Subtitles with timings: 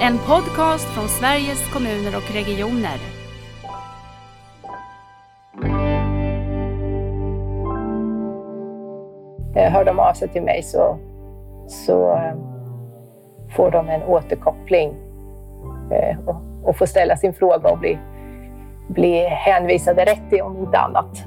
[0.00, 2.98] En podcast från Sveriges kommuner och regioner.
[9.56, 10.98] Eh, hör de av sig till mig så,
[11.66, 12.34] så eh,
[13.56, 14.94] får de en återkoppling
[15.90, 17.98] eh, och, och får ställa sin fråga och bli,
[18.88, 21.24] bli hänvisade rätt i om inte annat.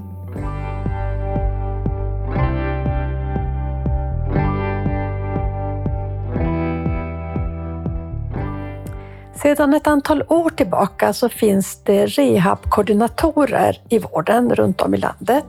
[9.41, 15.45] Sedan ett antal år tillbaka så finns det rehabkoordinatorer i vården runt om i landet.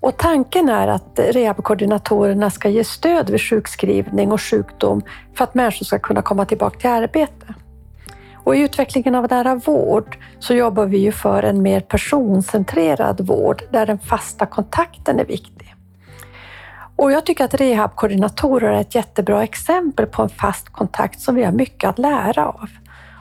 [0.00, 5.02] Och tanken är att rehabkoordinatorerna ska ge stöd vid sjukskrivning och sjukdom
[5.34, 7.54] för att människor ska kunna komma tillbaka till arbete.
[8.34, 13.62] Och I utvecklingen av nära vård så jobbar vi ju för en mer personcentrerad vård
[13.70, 15.74] där den fasta kontakten är viktig.
[16.96, 21.44] Och jag tycker att rehabkoordinatorer är ett jättebra exempel på en fast kontakt som vi
[21.44, 22.68] har mycket att lära av.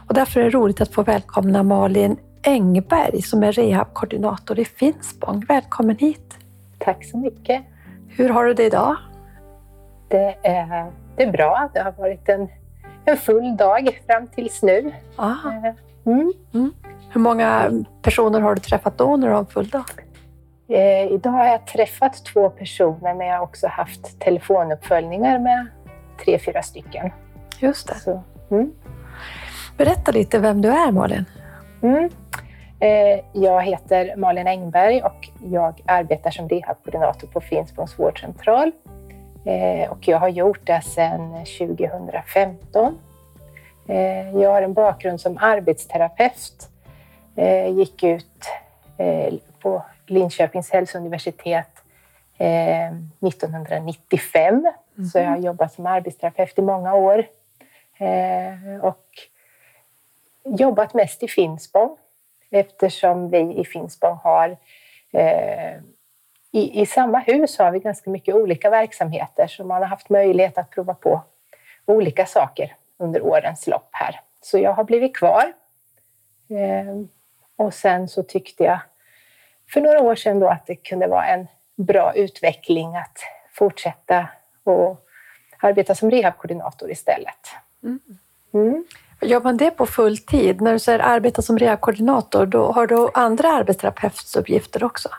[0.10, 5.46] Och därför är det roligt att få välkomna Malin Engberg som är rehabkoordinator i Finspång.
[5.48, 6.38] Välkommen hit!
[6.78, 7.64] Tack så mycket!
[8.08, 8.96] Hur har du det idag?
[10.08, 11.70] Det är, det är bra.
[11.74, 12.48] Det har varit en,
[13.06, 14.92] en full dag fram tills nu.
[15.16, 15.36] Ah.
[16.06, 16.34] Mm.
[16.54, 16.74] Mm.
[17.10, 17.72] Hur många
[18.02, 19.86] personer har du träffat då när du har en full dag?
[20.68, 25.68] Eh, idag har jag träffat två personer men jag har också haft telefonuppföljningar med
[26.26, 27.12] tre, fyra stycken.
[27.60, 27.96] Just det.
[27.96, 28.72] Så, mm.
[29.80, 31.26] Berätta lite vem du är, Malin.
[31.82, 32.10] Mm.
[32.80, 38.72] Eh, jag heter Malin Engberg och jag arbetar som rehabkoordinator på Finspångs vårdcentral.
[39.46, 42.98] Eh, och jag har gjort det sedan 2015.
[43.88, 46.70] Eh, jag har en bakgrund som arbetsterapeut.
[47.70, 48.46] Gick ut
[49.60, 51.70] på Linköpings hälsouniversitet
[52.38, 54.66] 1995.
[54.98, 55.10] Mm.
[55.10, 57.26] Så jag har jobbat som arbetsterapeut i många år.
[58.82, 59.06] Och
[60.44, 61.98] jobbat mest i Finspång
[62.52, 64.58] eftersom vi i Finspång har
[65.12, 65.74] eh,
[66.52, 70.58] i, i, samma hus har vi ganska mycket olika verksamheter så man har haft möjlighet
[70.58, 71.22] att prova på
[71.86, 74.22] olika saker under årens lopp här.
[74.42, 75.54] Så jag har blivit kvar.
[76.50, 76.96] Eh,
[77.56, 78.80] och sen så tyckte jag
[79.70, 83.18] för några år sedan då att det kunde vara en bra utveckling att
[83.52, 84.28] fortsätta
[84.64, 85.06] och
[85.60, 87.48] arbeta som rehabkoordinator istället.
[87.84, 88.00] Mm.
[88.54, 88.86] Mm.
[89.22, 90.62] Man det på full tid?
[90.62, 95.10] När du säger arbeta som rehabkoordinator, då har du andra arbetsterapeutuppgifter också?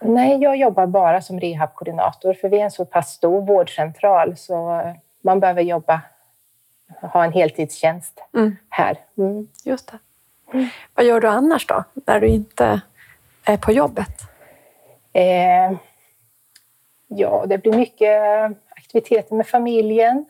[0.00, 4.82] Nej, jag jobbar bara som rehabkoordinator för vi är en så pass stor vårdcentral så
[5.20, 6.00] man behöver jobba,
[7.00, 8.56] ha en heltidstjänst mm.
[8.68, 8.98] här.
[9.18, 9.48] Mm.
[9.64, 9.98] Just det.
[10.52, 10.68] Mm.
[10.94, 12.80] Vad gör du annars då, när du inte
[13.44, 14.22] är på jobbet?
[15.12, 15.72] Eh,
[17.08, 18.22] ja, det blir mycket
[18.68, 20.24] aktiviteter med familjen.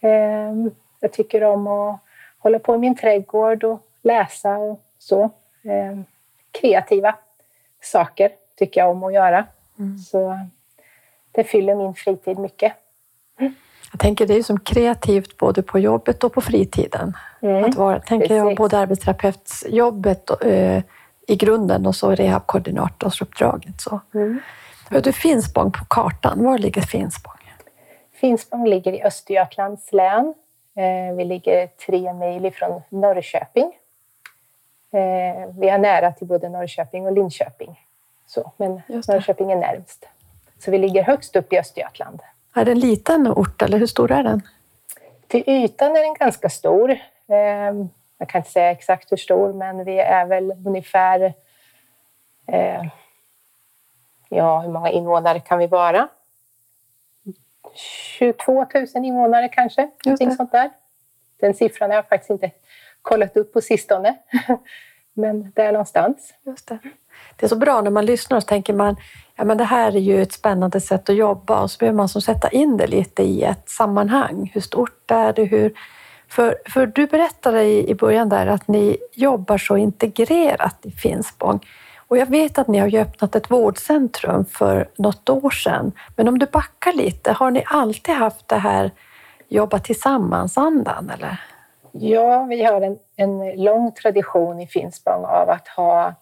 [0.00, 0.70] Eh,
[1.00, 2.00] jag tycker om att
[2.38, 5.22] hålla på i min trädgård och läsa och så.
[5.62, 5.98] Eh,
[6.60, 7.14] kreativa
[7.82, 9.46] saker tycker jag om att göra.
[9.78, 9.98] Mm.
[9.98, 10.38] Så
[11.32, 12.72] det fyller min fritid mycket.
[13.40, 13.54] Mm.
[13.92, 17.16] Jag tänker det är som kreativt både på jobbet och på fritiden.
[17.40, 17.64] Mm.
[17.64, 20.82] Att vara, tänker jag, både arbetsterapeutsjobbet eh,
[21.26, 23.80] i grunden och så rehabkoordinatorsuppdraget.
[23.80, 24.00] Så.
[24.14, 24.40] Mm.
[25.02, 27.32] Du, Finspång på kartan, var ligger Finspång?
[28.20, 30.34] Finspång ligger i Östergötlands län
[31.16, 33.72] vi ligger tre mil ifrån Norrköping.
[34.90, 37.84] Eh, vi är nära till både Norrköping och Linköping.
[38.26, 40.08] Så, men Norrköping är närmst.
[40.58, 42.22] Så vi ligger högst upp i Östergötland.
[42.54, 44.42] Är det en liten ort eller hur stor är den?
[45.26, 46.90] Till ytan är den ganska stor.
[47.26, 47.74] Eh,
[48.18, 51.34] jag kan inte säga exakt hur stor, men vi är väl ungefär...
[54.28, 56.08] Ja, hur många invånare kan vi vara?
[57.74, 59.90] 22 000 invånare kanske.
[60.04, 60.70] Någonting sånt där.
[61.40, 62.50] Den siffran har jag faktiskt inte
[63.02, 64.16] kollat upp på sistone.
[65.14, 66.34] Men där någonstans.
[66.46, 66.78] Just det.
[67.36, 68.96] det är så bra när man lyssnar och så tänker man
[69.36, 72.08] ja, men det här är ju ett spännande sätt att jobba och så behöver man
[72.08, 74.50] som sätta in det lite i ett sammanhang.
[74.54, 75.44] Hur stort är det?
[75.44, 75.72] Hur...
[76.28, 81.60] För, för du berättade i, i början där att ni jobbar så integrerat i Finspång.
[82.08, 85.92] Och jag vet att ni har öppnat ett vårdcentrum för något år sedan.
[86.16, 88.90] Men om du backar lite, har ni alltid haft det här
[89.48, 91.10] jobba tillsammans-andan?
[91.10, 91.40] Eller?
[91.92, 96.14] Ja, vi har en, en lång tradition i Finspång av att ha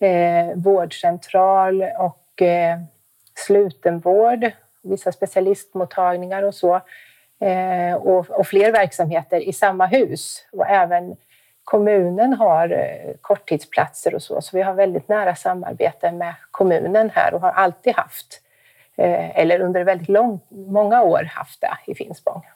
[0.00, 2.78] eh, vårdcentral och eh,
[3.34, 4.50] slutenvård,
[4.82, 6.80] vissa specialistmottagningar och så.
[7.40, 11.16] Eh, och, och, fler verksamheter i samma hus och även
[11.70, 17.34] kommunen har eh, korttidsplatser och så, så vi har väldigt nära samarbete med kommunen här
[17.34, 18.42] och har alltid haft,
[18.96, 22.46] eh, eller under väldigt lång, många år haft det i Finspång.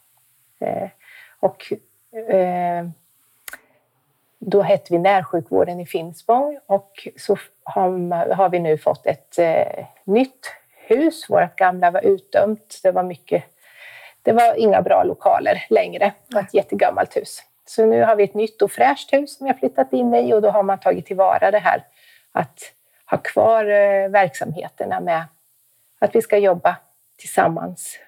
[0.61, 0.89] Eh,
[1.41, 1.73] och
[4.39, 9.39] då hette vi närsjukvården i Finspång och så har, vi nu fått ett
[10.05, 10.53] nytt
[10.87, 11.31] hus.
[11.31, 12.81] Vårt gamla var utdömt.
[12.83, 13.45] Det var mycket
[14.23, 16.13] det var inga bra lokaler längre.
[16.29, 17.43] Det var ett jättegammalt hus.
[17.67, 20.43] Så nu har vi ett nytt och fräscht hus som har flyttat in i och
[20.43, 21.85] då har man tagit tillvara det här
[22.33, 22.59] att
[23.11, 25.25] ha kvar eh, verksamheterna med
[25.99, 26.77] att vi ska jobba
[27.17, 27.99] tillsammans.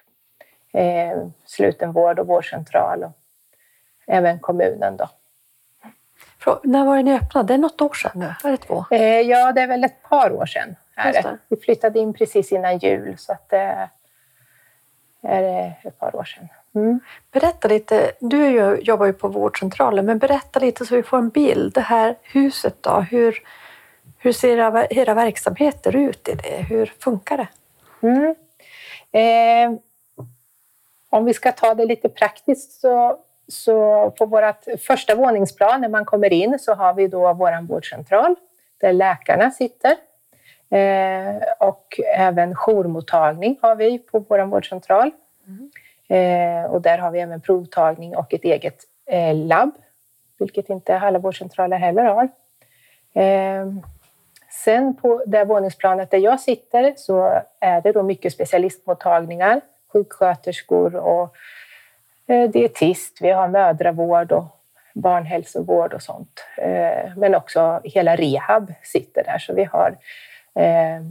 [0.73, 3.11] Eh, slutenvård och vårdcentral och
[4.07, 4.97] även kommunen.
[4.97, 5.09] Då.
[6.63, 7.47] När var det ni öppnade?
[7.47, 8.33] Det är något år sedan nu?
[8.43, 8.85] Är det två?
[8.91, 10.75] Eh, ja, det är väl ett par år sedan.
[11.47, 13.89] Vi flyttade in precis innan jul så att det
[15.21, 16.47] är ett par år sedan.
[16.77, 16.99] Mm.
[17.31, 21.73] Berätta lite, du jobbar ju på vårdcentralen, men berätta lite så vi får en bild.
[21.73, 23.43] Det här huset då, hur,
[24.17, 24.57] hur ser
[24.93, 26.65] era verksamheter ut i det?
[26.69, 27.47] Hur funkar det?
[28.07, 28.35] Mm.
[29.11, 29.79] Eh,
[31.09, 36.05] om vi ska ta det lite praktiskt så, så på vårt första våningsplan när man
[36.05, 38.35] kommer in så har vi då vår vårdcentral
[38.81, 39.95] där läkarna sitter.
[40.69, 45.11] Eh, och även jourmottagning har vi på vår vårdcentral.
[45.47, 45.71] Mm.
[46.07, 49.71] Eh, och där har vi även provtagning och ett eget eh, labb,
[50.39, 52.29] vilket inte alla vårdcentraler heller har.
[53.23, 53.67] Eh,
[54.63, 59.61] sen på det våningsplanet där jag sitter så är det då mycket specialistmottagningar,
[59.93, 61.35] sjuksköterskor och
[62.27, 63.17] eh, dietist.
[63.21, 64.45] Vi har mödravård och
[64.93, 66.43] barnhälsovård och sånt.
[66.57, 69.97] Eh, men också hela rehab sitter där, så vi har
[70.55, 71.01] eh,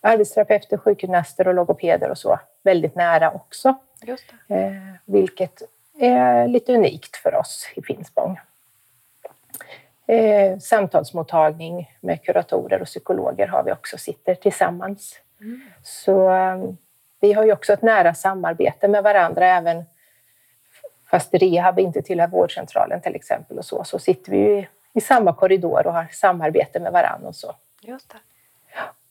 [0.00, 3.74] arbetsterapeuter, sjukgymnaster och logopeder och så väldigt nära också.
[4.48, 5.62] Eh, vilket
[5.98, 8.40] är lite unikt för oss i Finspång.
[10.06, 15.20] Eh, samtalsmottagning med kuratorer och psykologer har vi också, sitter tillsammans.
[15.40, 15.60] Mm.
[15.82, 16.56] Så eh,
[17.20, 19.84] vi har ju också ett nära samarbete med varandra även
[21.10, 25.32] fast rehab inte tillhör vårdcentralen till exempel och så, så sitter vi ju i samma
[25.32, 27.54] korridor och har samarbete med varandra och så.
[27.80, 28.18] Just det.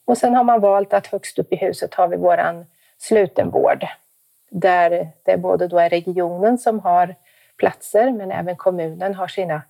[0.06, 2.66] Och sen har man valt att högst upp i huset har vi våran
[2.98, 3.88] slutenvård
[4.50, 7.16] där det både då är regionen som har
[7.58, 9.62] platser men även kommunen har sina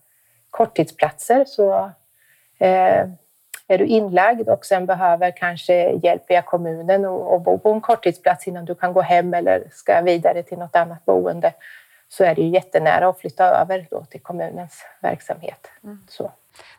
[0.50, 1.46] korttidsplatser.
[1.46, 1.92] Så
[2.60, 3.08] eh,
[3.68, 7.82] är du inlagd och sen behöver kanske hjälp via kommunen och, och bo på en
[7.82, 11.54] korttidsplats innan du kan gå hem eller ska vidare till något annat boende
[12.10, 15.68] så är det ju jättenära att flytta över då till kommunens verksamhet.
[15.84, 16.00] Mm.
[16.10, 16.32] Så.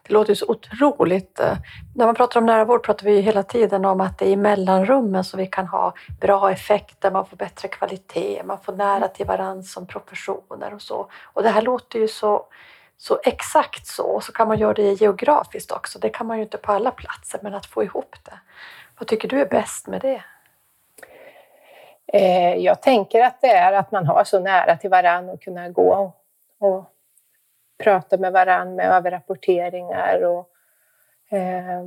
[0.03, 1.41] Det låter ju så otroligt.
[1.41, 1.57] Eh,
[1.95, 4.37] när man pratar om nära vård pratar vi hela tiden om att det är i
[4.37, 9.27] mellanrummen som vi kan ha bra effekter, man får bättre kvalitet, man får nära till
[9.27, 11.11] varandra som professioner och så.
[11.23, 12.47] Och det här låter ju så,
[12.97, 14.07] så exakt så.
[14.07, 15.99] Och så kan man göra det geografiskt också.
[15.99, 18.39] Det kan man ju inte på alla platser, men att få ihop det.
[18.99, 20.23] Vad tycker du är bäst med det?
[22.13, 25.69] Eh, jag tänker att det är att man har så nära till varandra och kunna
[25.69, 26.13] gå
[26.59, 26.85] och
[27.83, 30.49] prata med varandra med överrapporteringar och
[31.37, 31.83] eh,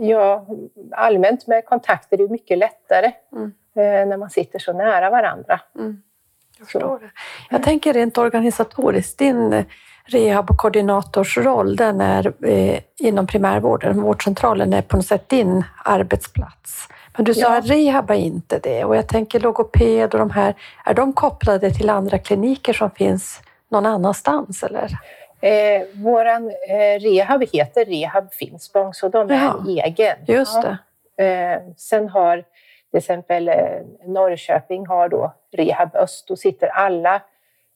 [0.00, 0.46] ja,
[0.92, 3.52] allmänt med kontakter är mycket lättare mm.
[3.74, 5.60] eh, när man sitter så nära varandra.
[5.78, 6.02] Mm.
[6.58, 7.10] Jag förstår det.
[7.50, 9.64] Jag tänker rent organisatoriskt, din
[10.04, 14.02] rehabkoordinatorsroll den är eh, inom primärvården.
[14.02, 16.88] Vårdcentralen är på något sätt din arbetsplats.
[17.16, 17.58] Men du sa ja.
[17.58, 21.70] att rehab är inte det och jag tänker logoped och de här, är de kopplade
[21.70, 24.62] till andra kliniker som finns någon annanstans?
[24.62, 24.90] Eller?
[25.40, 30.16] Eh, våran eh, rehab heter Rehab Finspång, så de är ja, egen.
[30.26, 30.58] Just.
[31.16, 31.24] Ja.
[31.24, 32.44] Eh, sen har
[32.90, 33.54] till exempel eh,
[34.04, 36.28] Norrköping har då Rehab Öst.
[36.28, 37.14] Då sitter alla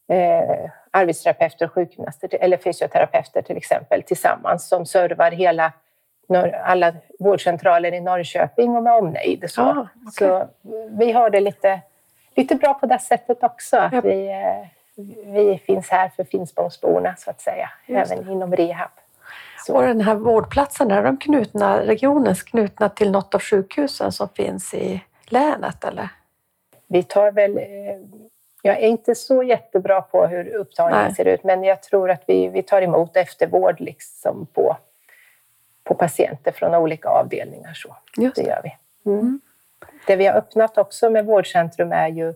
[0.08, 5.72] eh, arbetsterapeuter och sjukgymnaster, eller fysioterapeuter till exempel, tillsammans som servar hela
[6.64, 9.44] alla vårdcentraler i Norrköping och med omnejd.
[9.50, 9.62] Så.
[9.62, 10.28] Ah, okay.
[10.28, 10.48] så
[10.88, 11.80] vi har det lite,
[12.36, 13.76] lite bra på det sättet också.
[13.76, 14.00] Att ja.
[14.00, 14.66] vi, eh,
[15.24, 18.90] vi finns här för Finspångsborna så att säga, även inom rehab.
[19.66, 19.76] Så.
[19.76, 24.74] Och den här vårdplatsen, är de knutna, regionens knutna till något av sjukhusen som finns
[24.74, 25.84] i länet?
[25.84, 26.08] Eller?
[26.86, 27.58] Vi tar väl...
[27.58, 27.64] Eh,
[28.64, 31.14] jag är inte så jättebra på hur upptagningen Nej.
[31.14, 34.76] ser ut, men jag tror att vi, vi tar emot eftervård liksom på,
[35.84, 37.74] på patienter från olika avdelningar.
[37.74, 37.96] Så.
[38.16, 38.42] Just det.
[38.42, 38.76] det gör vi.
[39.10, 39.20] Mm.
[39.20, 39.40] Mm.
[40.06, 42.34] Det vi har öppnat också med vårdcentrum är ju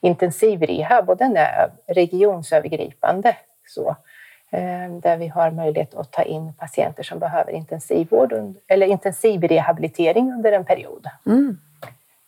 [0.00, 3.36] intensivrehab och den är regionsövergripande.
[3.66, 3.96] Så,
[4.50, 8.32] eh, där vi har möjlighet att ta in patienter som behöver intensivvård
[8.66, 11.06] eller intensivrehabilitering under en period.
[11.26, 11.58] Mm.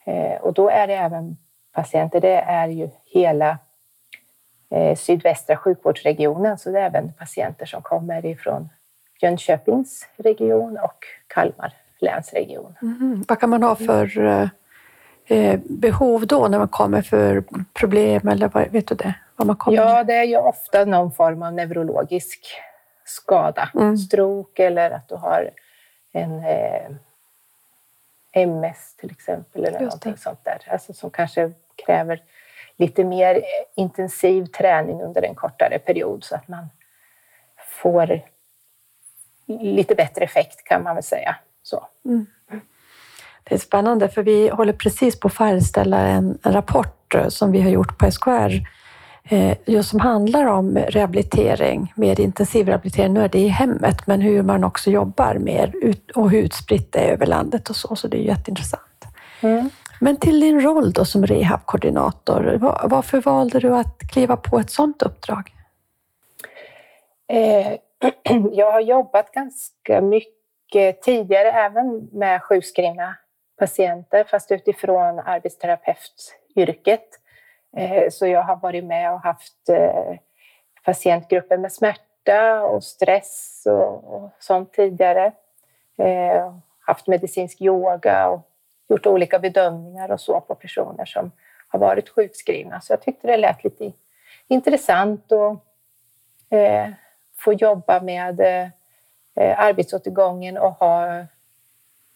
[0.05, 1.37] Eh, och då är det även
[1.73, 3.59] patienter, det är ju hela
[4.71, 8.69] eh, sydvästra sjukvårdsregionen, så det är även patienter som kommer ifrån
[9.21, 12.75] Jönköpings region och Kalmar länsregion.
[12.83, 13.25] Mm.
[13.29, 14.51] Vad kan man ha för
[15.65, 19.15] behov då när man kommer för problem eller vad, vet du det?
[19.37, 22.47] Vad man kommer Ja, det är ju ofta någon form av neurologisk
[23.05, 23.71] skada.
[23.75, 23.97] Mm.
[23.97, 25.51] Stroke eller att du har
[26.13, 26.91] en eh,
[28.33, 29.65] MS till exempel.
[29.65, 30.59] Eller någonting sånt där.
[30.67, 31.53] Alltså som kanske
[31.87, 32.23] kräver
[32.77, 33.43] lite mer eh,
[33.75, 36.69] intensiv träning under en kortare period så att man
[37.83, 38.21] får
[39.47, 41.37] lite bättre effekt kan man väl säga.
[41.63, 41.87] Så.
[43.45, 47.53] Det är spännande för vi håller precis på att färdigställa en, en rapport eh, som
[47.53, 48.51] vi har gjort på SKR
[49.31, 53.13] eh, just som handlar om rehabilitering, mer intensiv rehabilitering.
[53.13, 56.93] Nu är det i hemmet, men hur man också jobbar mer ut, och hur utspritt
[56.93, 58.83] det är över landet och så, så det är jätteintressant.
[60.01, 64.71] Men till din roll då som rehabkoordinator, va- varför valde du att kliva på ett
[64.71, 65.53] sådant uppdrag?
[67.33, 67.73] Eh,
[68.53, 73.15] jag har jobbat ganska mycket tidigare även med sjukskrivna
[73.57, 77.09] patienter fast utifrån arbetsterapeutyrket.
[77.77, 80.17] Eh, så jag har varit med och haft eh,
[80.85, 85.33] patientgrupper med smärta och stress och, sånt tidigare.
[85.99, 88.49] Eh, haft medicinsk yoga och
[88.89, 91.33] gjort olika bedömningar och så på personer som
[91.69, 92.81] har varit sjukskrivna.
[92.81, 93.93] Så jag tyckte det lät lite
[94.49, 95.59] intressant att
[97.37, 98.41] få jobba med
[99.37, 101.27] arbetsåtergången och ha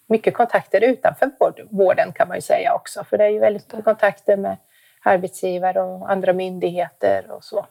[0.06, 3.04] mycket kontakter utanför vård, vården kan man ju säga också.
[3.04, 4.56] För det är ju väldigt mycket kontakter med
[5.02, 7.66] arbetsgivare och andra myndigheter och så.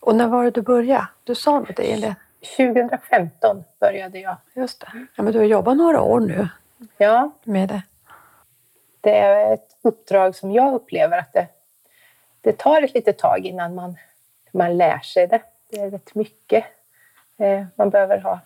[0.00, 1.06] Och när var det du började?
[1.24, 2.14] Du sa nog det, eller?
[2.56, 4.36] 2015 började jag.
[4.54, 5.06] Just det.
[5.16, 6.48] Ja, men du har jobbat några år nu
[6.96, 7.82] Ja, med det.
[9.00, 11.46] det är ett uppdrag som jag upplever att det,
[12.40, 13.96] det tar ett litet tag innan man,
[14.52, 15.42] man lär sig det.
[15.70, 16.64] Det är rätt mycket
[17.38, 18.40] eh, man behöver ha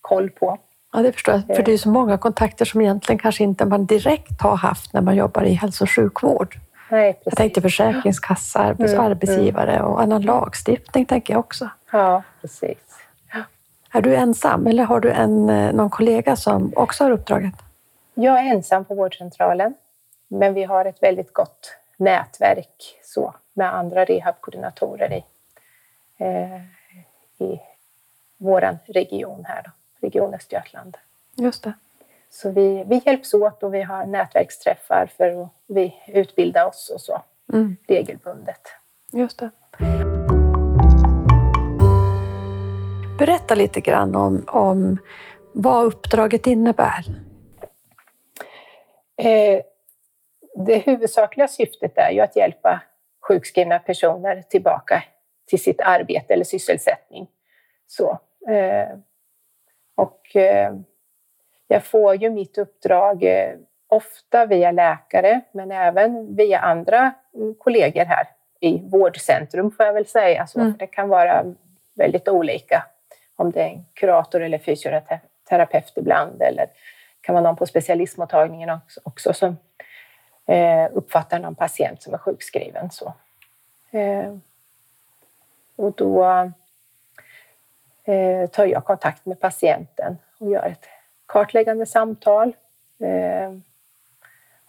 [0.00, 0.58] koll på.
[0.92, 1.56] Ja, det förstår jag.
[1.56, 5.00] För det är så många kontakter som egentligen kanske inte man direkt har haft när
[5.00, 6.56] man jobbar i hälso och sjukvård.
[6.90, 7.22] Nej, precis.
[7.24, 11.68] Jag tänkte försäkringskassa, arbets- Mm, arbetsgivare och annan lagstiftning tänker jag också.
[11.92, 12.78] Ja, precis.
[13.94, 17.54] Är du ensam eller har du en, eh, någon kollega som också har uppdraget?
[18.14, 19.74] Jag är ensam på vårdcentralen,
[20.28, 25.24] men vi har ett väldigt gott nätverk så, med andra rehabkoordinatorer i,
[26.18, 26.56] eh,
[27.46, 27.60] i
[28.38, 29.70] vår region här, då,
[30.02, 30.96] Region Östergötland.
[31.36, 31.72] Just det.
[32.30, 37.00] Så vi, vi hjälps åt och vi har nätverksträffar för att vi utbildar oss och
[37.00, 38.60] så Mm, regelbundet.
[39.12, 39.50] just det.
[43.18, 44.98] Berätta lite grann om, om
[45.52, 47.04] vad uppdraget innebär.
[49.16, 49.60] Eh,
[50.66, 52.80] det huvudsakliga syftet är ju att hjälpa
[53.28, 55.04] sjukskrivna personer tillbaka
[55.46, 57.28] till sitt arbete eller sysselsättning.
[57.86, 58.10] Så,
[58.48, 58.88] eh,
[60.02, 60.74] och eh,
[61.68, 63.54] jag får ju mitt uppdrag eh,
[63.88, 68.26] ofta via läkare, men även via andra mm, kollegor här
[68.60, 70.46] i vårdcentrum får jag väl säga.
[70.46, 70.72] Så, Mm.
[70.72, 71.44] för Det kan vara
[71.94, 72.86] väldigt olika
[73.36, 76.66] om det är en kurator eller fysioterapeut ibland eller
[77.20, 79.56] kan vara någon på specialistmottagningen också, också som
[80.46, 82.90] eh, uppfattar någon patient som är sjukskriven.
[82.90, 83.12] Så.
[83.90, 84.34] Eh,
[85.76, 86.50] och då
[88.04, 90.86] eh, tar jag kontakt med patienten och gör ett
[91.26, 92.56] kartläggande samtal
[93.00, 93.52] eh,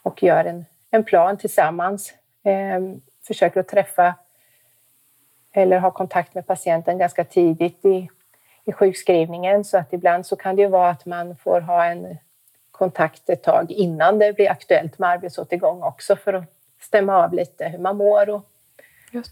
[0.01, 2.13] och gör en, en plan tillsammans.
[2.43, 2.79] Eh,
[3.27, 4.15] försöker att träffa
[5.53, 8.09] eller ha kontakt med patienten ganska tidigt i,
[8.65, 12.17] i sjukskrivningen så att ibland så kan det ju vara att man får ha en
[12.71, 16.43] kontakt ett tag innan det blir aktuellt med arbetsåtergång också för att
[16.79, 18.49] stämma av lite hur man mår och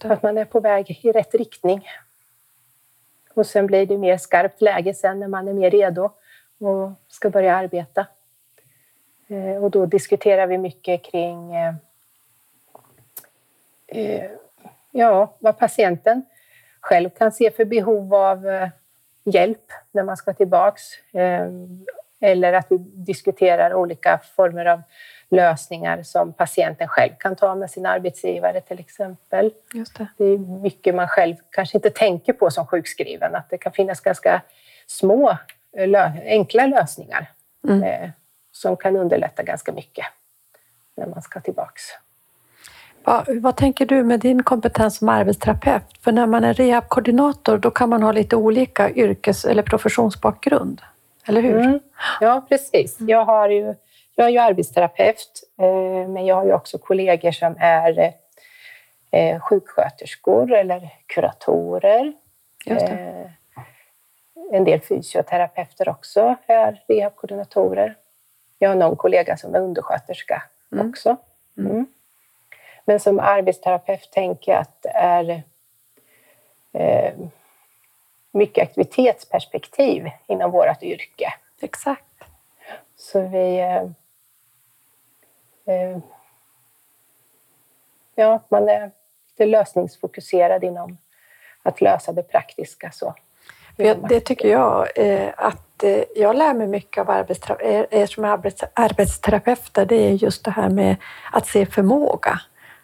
[0.03, 1.87] att man är på väg i rätt riktning.
[3.33, 6.09] Och sen blir det mer skarpt läge sen när man är mer redo
[6.59, 8.05] och ska börja arbeta.
[9.27, 11.73] Eh, Och då diskuterar vi mycket kring eh,
[13.87, 14.31] eh,
[14.91, 16.25] ja, vad patienten
[16.79, 18.69] själv kan se för behov av eh,
[19.23, 20.81] hjälp när man ska tillbaks.
[21.13, 21.47] Eh,
[22.23, 24.81] Eller att vi diskuterar olika former av
[25.31, 29.51] lösningar som patienten själv kan ta med sin arbetsgivare till exempel.
[29.73, 30.07] Just det.
[30.17, 33.99] Det är mycket man själv kanske inte tänker på som sjukskriven, att det kan finnas
[33.99, 34.41] ganska
[34.87, 35.37] små,
[35.77, 37.31] eh, enkla lösningar
[37.67, 37.83] Mm.
[37.83, 38.09] eh,
[38.51, 40.05] som kan underlätta ganska mycket
[40.97, 41.83] när man ska tillbaks.
[43.03, 45.83] Va, vad tänker du med din kompetens som arbetsterapeut?
[46.01, 50.81] För när man är rehabkoordinator då kan man ha lite olika yrkes eller professionsbakgrund.
[51.25, 51.59] Eller hur?
[51.59, 51.79] Mm.
[52.21, 52.97] Ja, precis.
[52.99, 53.75] Jag, har ju,
[54.15, 58.13] jag är ju arbetsterapeut, eh, men jag har ju också kollegor som är
[59.11, 62.13] eh, sjuksköterskor eller kuratorer.
[62.65, 63.31] Eh,
[64.51, 67.95] en del fysioterapeuter också är rehabkoordinatorer.
[68.59, 70.89] Jag har någon kollega som är undersköterska Mm.
[70.89, 71.17] också.
[71.57, 71.85] Mm.
[72.85, 75.43] Men som arbetsterapeut tänker jag att det är
[76.73, 77.13] eh,
[78.31, 81.33] mycket aktivitetsperspektiv inom vårt yrke.
[81.61, 82.03] Exakt.
[82.95, 83.61] Så vi...
[85.65, 85.97] Eh,
[88.15, 88.91] ja, man är
[89.27, 90.97] lite lösningsfokuserad inom
[91.63, 92.91] att lösa det praktiska.
[92.91, 93.15] Så.
[93.75, 94.87] Ja, det tycker jag.
[94.95, 99.85] Eh, att eh, jag lär mig mycket av arbetstera er eh, som arbets arbetsterapeuter.
[99.85, 100.95] Det är just det här med
[101.31, 102.41] att se förmåga.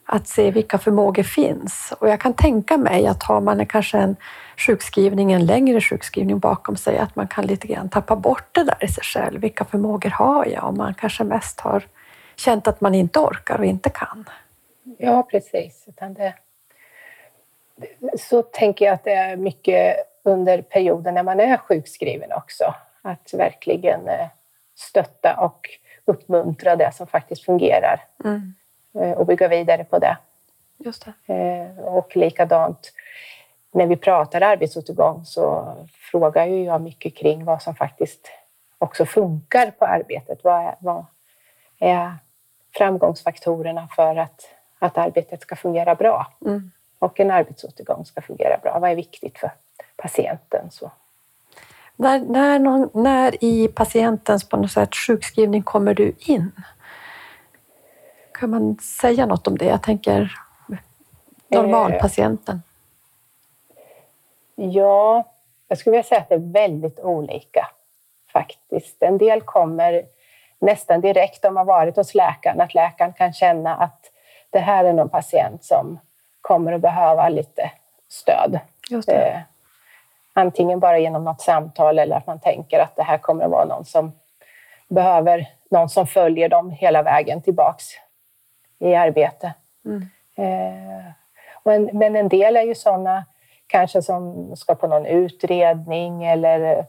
[0.10, 1.94] Att se vilka förmågor finns.
[2.00, 4.16] Och jag kan tänka mig att har man kanske en
[4.58, 8.84] sjukskrivning, en längre sjukskrivning bakom sig, att man kan lite grann tappa bort det där
[8.84, 9.42] i sig själv.
[9.42, 10.64] Vilka förmågor har jag?
[10.64, 11.84] Och man kanske mest har
[12.38, 14.30] känt att man inte orkar och inte kan.
[14.98, 15.84] Ja, precis.
[15.88, 16.34] Utan det,
[18.20, 22.76] så tänker jag att det är mycket under perioden när man är sjukskriven också.
[23.02, 24.28] Att verkligen eh,
[24.76, 25.70] stötta och
[26.06, 28.54] uppmuntra det som faktiskt fungerar mm.
[28.94, 30.18] Eh, och bygga vidare på det.
[30.78, 31.34] Just det.
[31.34, 32.94] Eh, och likadant
[33.72, 35.76] när vi pratar arbetsåtergång så
[36.12, 38.32] frågar ju jag mycket kring vad som faktiskt
[38.78, 40.44] också funkar på arbetet.
[40.44, 41.06] Vad är, vad
[41.80, 42.12] är
[42.78, 44.48] framgångsfaktorerna för att,
[44.80, 46.28] att arbetet ska fungera bra?
[46.46, 46.72] Mm.
[47.00, 48.80] Och en arbetsåtergång ska fungera bra.
[48.80, 49.52] Vad är viktigt för
[49.96, 50.72] patienten?
[50.72, 50.92] Så.
[51.96, 56.52] När, när, någon, när i patientens på något sätt sjukskrivning kommer du in?
[58.32, 59.66] Kan man säga något om det?
[59.66, 60.32] Jag tänker
[61.48, 62.62] normalpatienten.
[64.56, 65.24] Ja,
[65.68, 67.68] jag skulle vilja säga att det är väldigt olika
[68.34, 69.04] faktiskt.
[69.04, 70.06] En del kommer
[70.60, 74.12] nästan direkt om man varit hos läkaren, att läkaren kan känna att
[74.50, 76.00] det här är någon patient som
[76.42, 77.72] kommer att behöva lite
[78.10, 78.60] stöd.
[79.08, 79.40] Eh,
[80.34, 83.66] antingen bara genom något samtal eller att man tänker att det här kommer att vara
[83.66, 84.12] någon som
[84.88, 87.86] behöver någon som följer dem hela vägen tillbaks
[88.80, 89.54] i arbete.
[89.86, 90.10] Mm.
[90.38, 91.06] Eh,
[91.74, 93.26] en, men en del är ju sådana
[93.68, 96.86] kanske som ska på någon utredning eller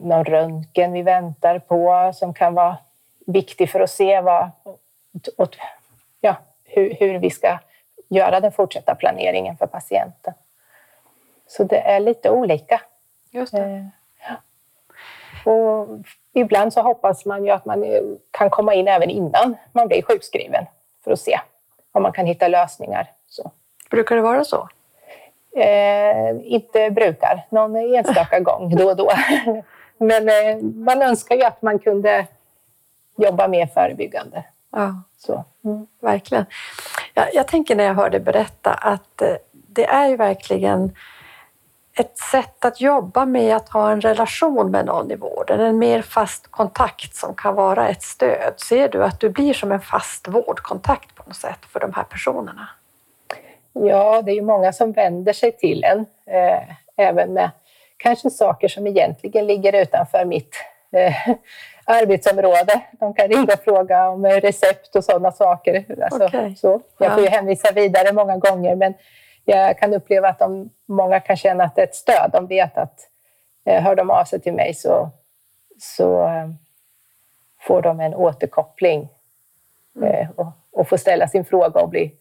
[0.00, 2.76] någon röntgen vi väntar på som kan vara
[3.26, 4.50] viktig för att se vad,
[5.36, 5.56] åt,
[6.20, 7.58] ja, hur, hur vi ska
[8.08, 10.34] göra den fortsatta planeringen för patienten.
[11.46, 12.80] Så det är lite olika.
[13.30, 13.62] Just det.
[13.62, 13.86] Eh,
[15.44, 15.88] och
[16.32, 17.84] ibland så hoppas man ju att man
[18.30, 20.66] kan komma in även innan man blir sjukskriven
[21.04, 21.40] för att se
[21.92, 23.10] om man kan hitta lösningar.
[23.28, 23.50] Så.
[23.90, 24.68] Brukar det vara så?
[25.56, 29.12] Eh, inte brukar, någon enstaka gång då och då.
[29.98, 32.26] Men eh, man önskar ju att man kunde
[33.16, 34.44] jobba mer förebyggande.
[34.70, 35.44] Ja, så.
[35.64, 35.86] Mm.
[36.00, 36.46] verkligen.
[37.14, 40.92] Jag, jag tänker när jag hör dig berätta att eh, det är ju verkligen
[41.94, 46.02] ett sätt att jobba med att ha en relation med någon i vården, en mer
[46.02, 48.54] fast kontakt som kan vara ett stöd.
[48.56, 52.04] Ser du att du blir som en fast vårdkontakt på något sätt för de här
[52.04, 52.68] personerna?
[53.72, 56.62] Ja, det är ju många som vänder sig till en, eh,
[56.96, 57.50] även med
[57.96, 60.56] kanske saker som egentligen ligger utanför mitt
[60.92, 61.14] eh,
[61.84, 62.82] arbetsområde.
[62.92, 65.84] De kan ringa och fråga om recept och sådana saker.
[66.02, 66.54] Alltså, okay.
[66.54, 66.80] så.
[66.98, 68.94] Jag får ju hänvisa vidare många gånger, men
[69.44, 72.30] jag kan uppleva att de, många kan känna att det är ett stöd.
[72.32, 73.08] De vet att
[73.64, 75.10] eh, hör de av sig till mig så,
[75.80, 76.48] så eh,
[77.60, 79.08] får de en återkoppling
[79.96, 80.08] mm.
[80.08, 82.14] eh, och, och får ställa sin fråga och bli,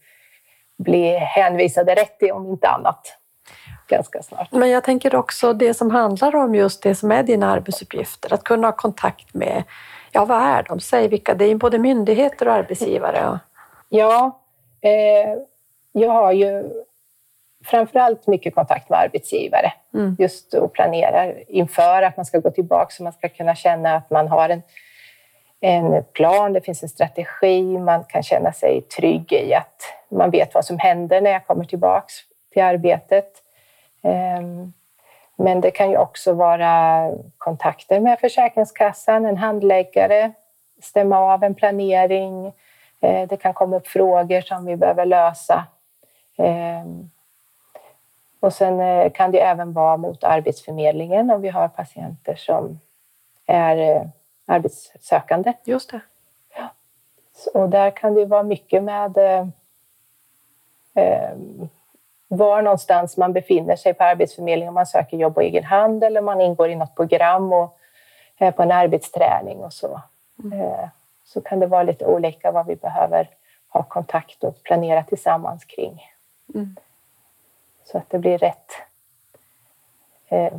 [0.82, 3.17] bli hänvisade rätt i, om inte annat
[3.88, 4.52] ganska snart.
[4.52, 8.44] Men jag tänker också det som handlar om just det som är dina arbetsuppgifter, att
[8.44, 9.63] kunna ha kontakt med,
[10.12, 10.80] ja vad är de?
[10.80, 13.39] Säg vilka, det är både myndigheter och arbetsgivare.
[13.89, 14.39] Ja,
[14.82, 15.38] eh,
[15.91, 16.63] jag har ju
[17.65, 19.74] framförallt mycket kontakt med arbetsgivare.
[19.94, 20.15] Mm.
[20.20, 24.10] Just och planerar inför att man ska gå tillbaka så man ska kunna känna att
[24.10, 24.62] man har en,
[25.62, 30.54] en plan, det finns en strategi, man kan känna sig trygg i att man vet
[30.54, 32.13] vad som händer när jag kommer tillbaks
[32.54, 33.34] till arbetet.
[34.02, 34.74] Ehm,
[35.36, 40.32] men det kan ju också vara kontakter med Försäkringskassan, en handläggare,
[40.82, 42.54] stämma av en planering.
[43.00, 45.63] Eh, det kan komma upp frågor som vi behöver lösa.
[46.38, 47.10] Ehm,
[48.39, 52.80] och sen eh, kan det även vara mot Arbetsförmedlingen om vi har patienter som
[53.45, 54.04] är eh,
[54.52, 55.54] arbetssökande.
[55.64, 56.02] Just det.
[56.56, 56.70] Ja.
[57.54, 59.48] Och där kan det vara mycket med eh,
[62.28, 66.20] var någonstans man befinner sig på Arbetsförmedlingen, om man söker jobb på egen hand eller
[66.20, 67.78] om man ingår i något program och
[68.38, 70.02] är på en arbetsträning och så.
[70.44, 70.88] Mm.
[71.24, 73.30] Så kan det vara lite olika vad vi behöver
[73.68, 76.12] ha kontakt och planera tillsammans kring.
[76.54, 76.76] Mm.
[77.86, 78.72] Så att det blir rätt.
[80.28, 80.54] Eh,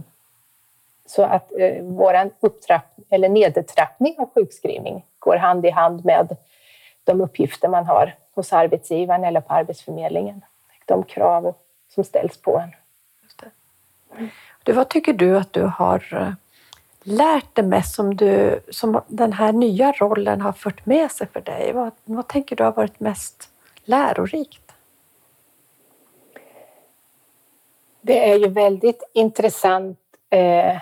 [1.14, 6.36] så att eh, vår upptrapp, eller nedtrappning av sjukskrivning går hand i hand med
[7.04, 10.44] de uppgifter man har hos arbetsgivaren eller på Arbetsförmedlingen.
[10.86, 11.54] De krav
[11.88, 12.70] som ställs på en.
[14.62, 16.32] Du, vad tycker du att du har eh,
[17.02, 21.40] lärt dig mest som, du, som den här nya rollen har fört med sig för
[21.40, 21.72] dig?
[21.72, 23.50] Vad, vad tänker du har varit mest
[23.84, 24.72] lärorikt?
[28.00, 29.98] Det är ju väldigt intressant
[30.30, 30.76] eh,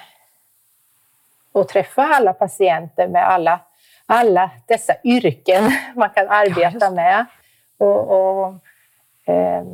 [1.61, 3.61] att träffa alla patienter med alla,
[4.07, 7.27] alla dessa yrken man kan arbeta med.
[7.79, 8.55] Och, och
[9.25, 9.64] eh,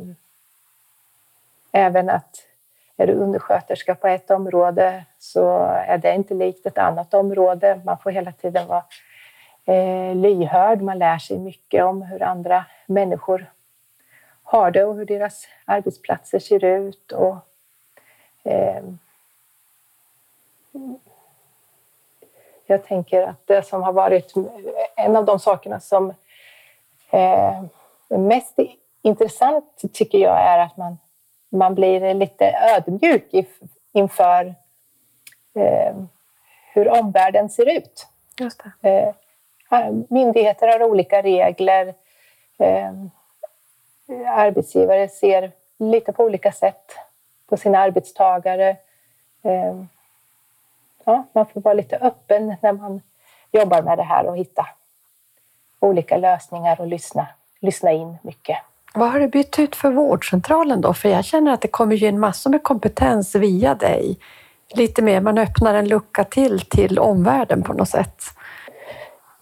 [1.71, 2.47] även att
[2.97, 7.81] är du undersköterska på ett område så är det inte likt ett annat område.
[7.85, 8.83] Man får hela tiden vara
[9.65, 10.81] eh, lyhörd.
[10.81, 13.45] Man lär sig mycket om hur andra människor
[14.43, 17.11] har det och hur deras arbetsplatser ser ut.
[17.11, 17.37] Och,
[18.43, 18.83] eh,
[22.67, 24.33] jag tänker att det som har varit
[24.95, 26.09] en av de sakerna som
[27.09, 27.63] eh,
[28.09, 28.59] är mest
[29.01, 30.97] intressant tycker jag är att man
[31.49, 33.33] man blir lite ödmjuk
[33.91, 34.55] inför
[35.55, 35.95] eh,
[36.73, 38.07] hur omvärlden ser ut.
[38.39, 39.13] Just det.
[39.71, 41.93] Eh, myndigheter har olika regler.
[42.57, 42.93] Eh,
[44.25, 46.95] arbetsgivare ser lite på olika sätt
[47.47, 48.77] på sina arbetstagare.
[51.07, 53.01] Ja, man får vara lite öppen när man
[53.51, 54.67] jobbar med det här och hitta
[55.79, 57.27] olika lösningar och lyssna,
[57.59, 58.57] lyssna in mycket.
[58.93, 60.93] Vad har det bytt ut för vårdcentralen då?
[60.93, 64.17] För jag känner att det kommer ju in massor med kompetens via dig.
[64.75, 68.23] Lite mer, man öppnar en lucka till till omvärlden på något sätt.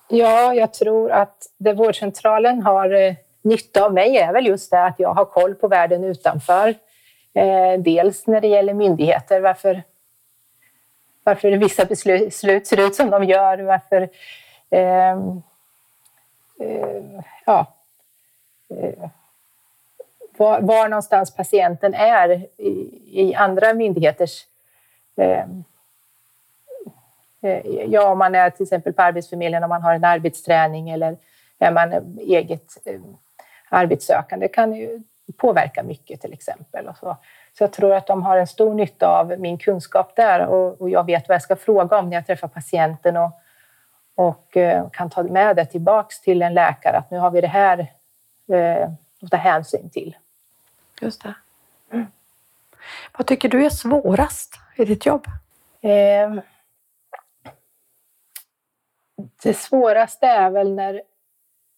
[0.07, 4.83] Ja, jag tror att det vårdcentralen har eh, nytta av mig är väl just det
[4.83, 6.75] att jag har koll på världen utanför.
[7.33, 9.83] Eh, dels när det gäller myndigheter, varför,
[11.25, 14.09] varför vissa beslut ser ut som de gör, varför
[14.69, 15.11] eh,
[16.59, 17.73] eh, ja,
[18.69, 19.09] eh,
[20.37, 24.45] var, var någonstans patienten är i, i andra myndigheters
[25.15, 25.63] ehm,
[27.41, 31.17] eh, Ja, om man är till exempel på Arbetsförmedlingen om man har en arbetsträning eller
[31.59, 33.01] är man eget eh,
[33.69, 35.01] arbetssökande kan ju
[35.37, 36.87] påverka mycket till exempel.
[36.87, 37.17] Och så
[37.57, 40.89] så jag tror att de har en stor nytta av min kunskap där och, och
[40.89, 43.31] jag vet vad jag ska fråga om när jag träffar patienten och,
[44.15, 47.47] och eh, kan ta med det tillbaks till en läkare att nu har vi det
[47.47, 47.93] här
[48.47, 48.89] eh,
[49.21, 50.17] att ta hänsyn till.
[51.01, 51.33] Just det.
[51.91, 52.07] Mm.
[53.17, 55.27] Vad tycker du är svårast i ditt jobb?
[55.81, 56.33] Eh,
[59.43, 61.01] det svåraste är väl när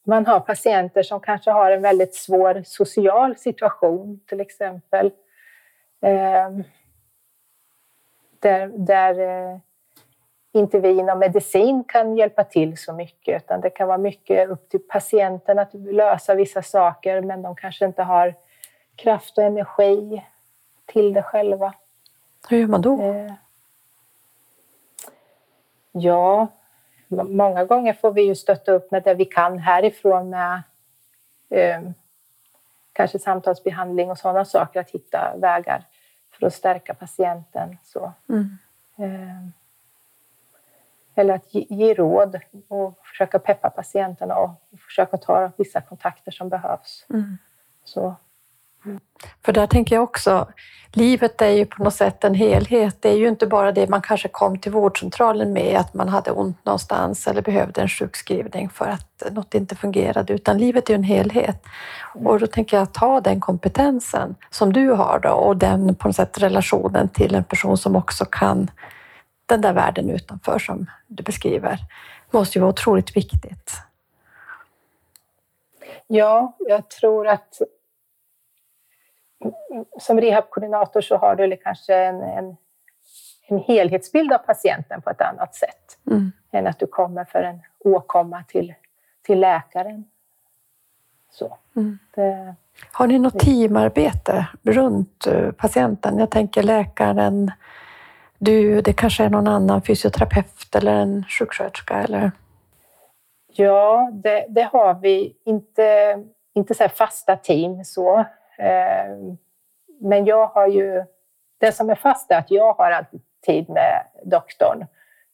[0.03, 5.11] man har patienter som kanske har en väldigt svår social situation, till exempel.
[6.01, 6.49] Eh,
[8.39, 9.59] där där eh,
[10.51, 14.69] inte vi inom medicin kan hjälpa till så mycket, utan det kan vara mycket upp
[14.69, 18.35] till patienten att lösa vissa saker, men de kanske inte har
[18.95, 20.23] kraft och energi
[20.85, 21.73] till det själva.
[22.49, 23.01] Hur gör man då?
[23.01, 23.33] Eh,
[25.91, 26.47] ja,
[27.07, 30.61] många gånger får vi ju stötta upp med det vi kan härifrån med
[31.49, 31.81] eh,
[32.97, 35.83] kanske samtalsbehandling och sådana saker, att hitta vägar
[36.31, 37.77] för att stärka patienten.
[37.83, 38.13] Så.
[38.29, 38.57] Mm.
[38.97, 39.47] Eh,
[41.15, 46.31] eller att ge, ge, råd och försöka peppa patienterna och, och försöka ta vissa kontakter
[46.31, 47.05] som behövs.
[47.09, 47.37] Mm.
[47.83, 48.15] Så.
[49.45, 50.47] För där tänker jag också,
[50.91, 52.97] livet är ju på något sätt en helhet.
[52.99, 56.31] Det är ju inte bara det man kanske kom till vårdcentralen med, att man hade
[56.31, 60.95] ont någonstans eller behövde en sjukskrivning för att något inte fungerade, utan livet är ju
[60.95, 61.63] en helhet.
[62.13, 66.15] Och då tänker jag ta den kompetensen som du har då, och den på något
[66.15, 68.71] sätt relationen till en person som också kan
[69.45, 71.79] den där världen utanför som du beskriver,
[72.31, 73.71] måste ju vara otroligt viktigt.
[76.07, 77.61] Ja, jag tror att
[79.99, 82.57] som rehabkoordinator så har du kanske en, en,
[83.47, 86.31] en helhetsbild av patienten på ett annat sätt mm.
[86.51, 88.73] än att du kommer för en åkomma till,
[89.21, 90.05] till läkaren.
[91.31, 91.57] Så.
[91.75, 91.99] Mm.
[92.15, 92.55] Det,
[92.91, 96.17] har ni något teamarbete runt eh, patienten?
[96.17, 97.51] Jag tänker läkaren,
[98.37, 101.93] du, det kanske är någon annan fysioterapeut eller en sjuksköterska?
[101.95, 102.31] Eller?
[103.53, 105.37] Ja, det, det har vi.
[105.45, 106.17] Inte,
[106.53, 108.25] inte så fasta team så,
[109.99, 111.03] men jag har ju,
[111.57, 114.85] det som är fast är att jag har alltid tid med doktorn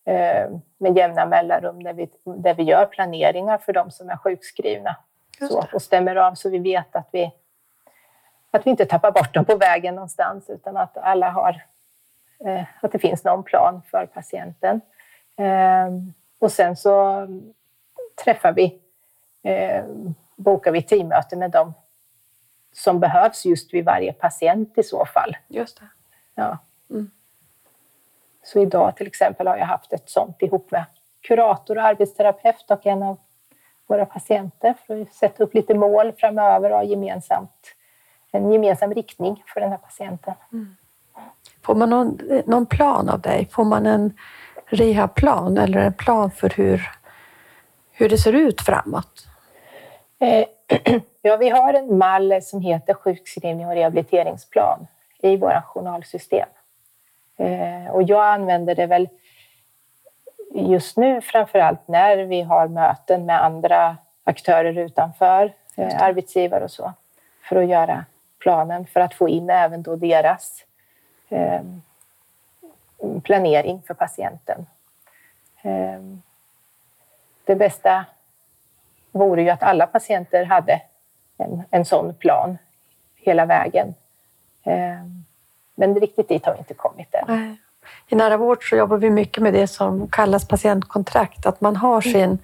[0.04, 4.96] eh, med jämna mellanrum där vi, där vi gör planeringar för de som är sjukskrivna.
[5.38, 7.32] Så, och stämmer av så vi vet att vi,
[8.50, 11.62] att vi inte tappar bort dem på vägen någonstans utan att alla har,
[12.44, 14.80] eh, att det finns någon plan för patienten.
[16.38, 17.26] Och sen så
[18.24, 18.80] träffar vi
[20.36, 21.74] bokar vi teammöte med dem
[22.74, 25.36] som behövs just vid varje patient i så fall.
[25.48, 25.86] Just det.
[26.34, 26.58] Ja.
[26.90, 27.10] Mm.
[28.42, 30.84] Så idag till exempel har jag haft ett sånt ihop med
[31.20, 33.18] kurator och arbetsterapeut och en av
[33.86, 37.74] våra patienter för att sätta upp lite mål framöver och ha gemensamt,
[38.30, 40.34] en gemensam riktning för den här patienten.
[41.62, 43.48] Får man någon, någon plan av dig?
[43.52, 44.18] Får man en
[44.66, 46.90] rehabplan eller en plan för hur,
[47.90, 49.26] hur det ser ut framåt?
[50.18, 50.46] Eh,
[51.26, 54.86] Ja, vi har en mall som heter sjukskrivning och rehabiliteringsplan
[55.18, 56.48] i våra journalsystem.
[57.36, 59.08] Eh, Och jag använder det väl
[60.54, 66.70] just nu framför allt när vi har möten med andra aktörer utanför, eh, arbetsgivare och
[66.70, 66.92] så,
[67.48, 68.04] för att göra
[68.38, 70.64] planen, för att få in även då deras
[71.28, 71.60] eh,
[73.22, 74.66] planering för patienten.
[75.62, 76.00] Eh,
[77.44, 78.04] Det bästa
[79.14, 80.82] vore ju att alla patienter hade
[81.38, 82.58] en, en sån plan
[83.16, 83.94] hela vägen.
[84.64, 85.24] Ehm,
[85.74, 87.56] men riktigt dit har vi inte kommit än.
[88.08, 92.00] I nära vård så jobbar vi mycket med det som kallas patientkontrakt, att man har
[92.00, 92.38] sin,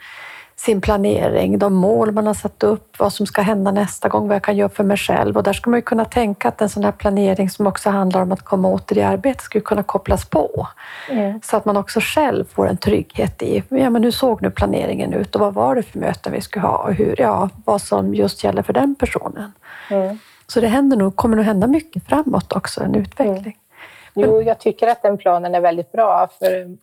[0.60, 4.34] sin planering, de mål man har satt upp, vad som ska hända nästa gång, vad
[4.34, 5.36] jag kan göra för mig själv.
[5.36, 8.22] Och där ska man ju kunna tänka att en sån här planering som också handlar
[8.22, 10.68] om att komma åter i arbete skulle kunna kopplas på.
[11.10, 11.40] Mm.
[11.42, 15.12] Så att man också själv får en trygghet i, ja men hur såg nu planeringen
[15.12, 18.14] ut och vad var det för möten vi skulle ha och hur, ja, vad som
[18.14, 19.52] just gäller för den personen.
[19.90, 20.18] Mm.
[20.46, 23.56] Så det händer nog, kommer nog hända mycket framåt också, en utveckling.
[24.14, 26.28] Jo, jag tycker att den planen är väldigt bra.
[26.38, 26.76] För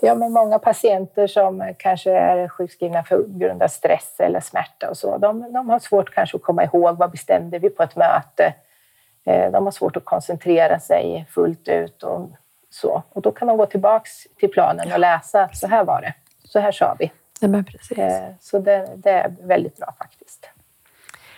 [0.00, 4.96] ja, men många patienter som kanske är sjukskrivna för grund av stress eller smärta och
[4.96, 8.54] så, de, de har svårt kanske att komma ihåg vad bestämde vi på ett möte.
[9.24, 12.30] Eh, De har svårt att koncentrera sig fullt ut och
[12.70, 13.02] så.
[13.12, 16.14] Och då kan de gå tillbaks till planen och läsa att så här var det,
[16.44, 17.12] så här sa vi.
[17.40, 17.98] Nej, men precis.
[17.98, 20.50] Eh, Så det, det är väldigt bra faktiskt.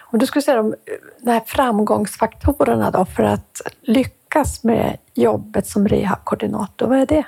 [0.01, 0.75] Om du skulle säga de,
[1.19, 7.25] de här framgångsfaktorerna då för att lyckas med jobbet som rehabkoordinator, vad är det?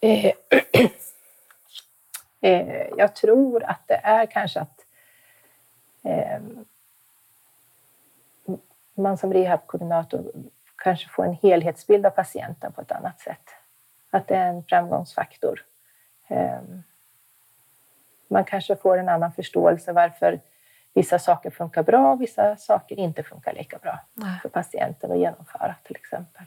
[0.00, 0.32] Eh,
[2.40, 4.84] eh, jag tror att det är kanske att
[6.02, 6.40] eh,
[8.94, 10.32] man som rehabkoordinator
[10.76, 13.50] kanske får en helhetsbild av patienten på ett annat sätt.
[14.10, 15.64] Att det är en framgångsfaktor.
[16.28, 16.60] Eh,
[18.28, 20.40] man kanske får en annan förståelse varför
[20.94, 24.38] vissa saker funkar bra och vissa saker inte funkar lika bra Nej.
[24.42, 26.46] för patienten att genomföra till exempel.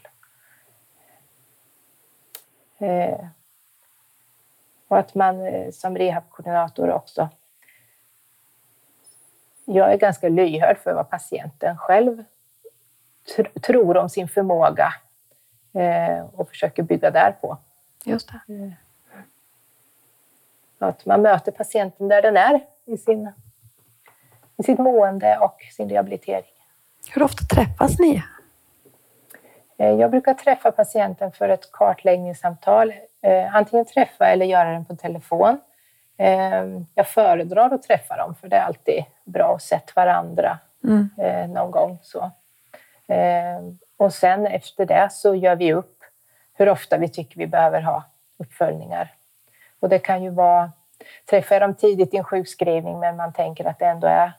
[4.90, 7.28] Och att man eh, som rehabkoordinator också...
[9.64, 12.24] Jag är ganska lyhörd för vad patienten själv
[13.36, 14.94] tr- tror om sin förmåga
[15.72, 17.56] eh, och försöker bygga därpå.
[18.04, 18.72] Just det.
[20.78, 23.32] Att man möter patienten där den är i, sin,
[24.56, 26.52] i sitt mående och sin rehabilitering.
[27.14, 28.22] Hur ofta träffas ni?
[29.76, 32.92] Eh, Jag brukar träffa patienten för ett kartläggningssamtal.
[33.22, 35.60] Eh, Antingen träffa eller göra den på telefon.
[36.16, 41.10] Eh, Jag föredrar att träffa dem för det är alltid bra att sett varandra Mm.
[41.18, 41.98] eh, någon gång.
[42.02, 42.30] Så.
[43.08, 43.60] Eh,
[43.96, 45.96] Och sen efter det så gör vi upp
[46.54, 48.04] hur ofta vi tycker vi behöver ha
[48.38, 49.14] uppföljningar.
[49.80, 50.72] Och det kan ju vara,
[51.30, 54.32] träffar jag dem tidigt i en sjukskrivning men man tänker att det ändå är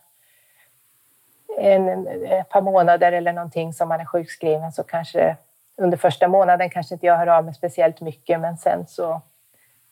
[1.58, 5.36] en, en, ett par månader eller någonting som man är sjukskriven så kanske
[5.82, 9.22] under första månaden kanske inte jag hör av mig speciellt mycket men sen så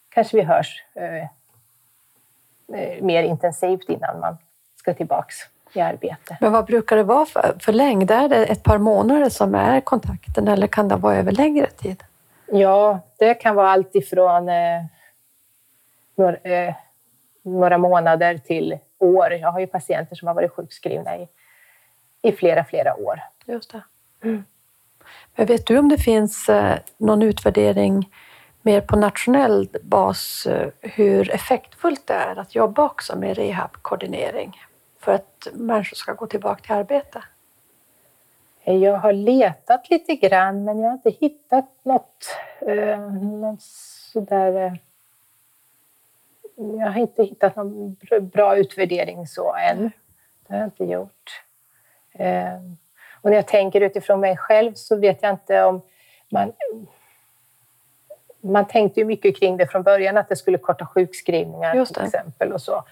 [0.08, 1.22] kanske vi hörs eh,
[2.78, 4.38] eh, mer intensivt innan man
[4.76, 5.36] ska tillbaks
[5.72, 6.36] i arbete.
[6.40, 8.10] Men vad brukar det vara för, för längd?
[8.10, 12.02] Är det ett par månader som är kontakten eller kan det vara över längre tid?
[12.46, 14.84] Ja, det kan vara allt ifrån eh,
[16.14, 16.74] några, eh,
[17.42, 19.32] några månader till år.
[19.32, 21.28] Jag har ju patienter som har varit sjukskrivna i,
[22.22, 23.20] i flera, flera år.
[23.44, 23.82] Just det.
[25.36, 28.08] Men vet du om det finns eh, någon utvärdering
[28.62, 34.56] mer på nationell bas eh, hur effektfullt det är att jobba också med rehabkoordinering
[35.00, 37.24] för att människor ska gå tillbaka till arbete?
[38.64, 43.62] Eh, jag har letat lite grann men jag har inte hittat något, eh, något
[44.12, 44.54] sådär...
[44.66, 44.72] Eh,
[46.78, 49.90] jag har inte hittat någon bra utvärdering så än.
[50.46, 51.42] Det har jag inte gjort.
[52.12, 52.60] Eh,
[53.22, 55.82] och när jag tänker utifrån mig själv så vet jag inte om
[56.28, 56.52] man...
[58.42, 62.52] Man tänkte ju mycket kring det från början, att det skulle korta sjukskrivningar till exempel.
[62.52, 62.84] och så.